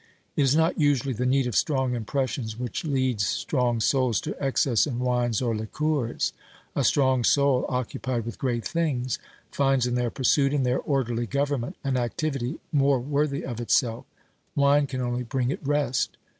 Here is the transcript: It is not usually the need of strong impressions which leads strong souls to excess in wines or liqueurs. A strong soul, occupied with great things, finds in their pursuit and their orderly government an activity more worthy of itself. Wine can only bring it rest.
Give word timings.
It 0.35 0.41
is 0.41 0.55
not 0.55 0.79
usually 0.79 1.13
the 1.13 1.27
need 1.27 1.45
of 1.45 1.55
strong 1.55 1.93
impressions 1.93 2.57
which 2.57 2.83
leads 2.85 3.27
strong 3.27 3.79
souls 3.79 4.19
to 4.21 4.35
excess 4.43 4.87
in 4.87 4.97
wines 4.97 5.43
or 5.43 5.55
liqueurs. 5.55 6.33
A 6.75 6.83
strong 6.83 7.23
soul, 7.23 7.67
occupied 7.69 8.25
with 8.25 8.39
great 8.39 8.65
things, 8.65 9.19
finds 9.51 9.85
in 9.85 9.93
their 9.93 10.09
pursuit 10.09 10.55
and 10.55 10.65
their 10.65 10.79
orderly 10.79 11.27
government 11.27 11.75
an 11.83 11.97
activity 11.97 12.57
more 12.71 12.99
worthy 12.99 13.45
of 13.45 13.61
itself. 13.61 14.05
Wine 14.55 14.87
can 14.87 15.01
only 15.01 15.21
bring 15.21 15.51
it 15.51 15.59
rest. 15.61 16.17